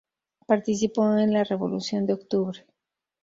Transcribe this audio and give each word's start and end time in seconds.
Participó 0.47 1.15
en 1.15 1.31
la 1.31 1.43
Revolución 1.43 2.07
de 2.07 2.13
Octubre. 2.13 2.65